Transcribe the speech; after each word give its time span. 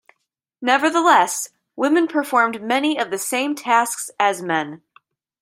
Nevertheless, 0.63 1.49
women 1.75 2.07
performed 2.07 2.59
many 2.63 2.97
of 2.99 3.11
the 3.11 3.19
same 3.19 3.53
tasks 3.53 4.09
as 4.19 4.41
men. 4.41 4.81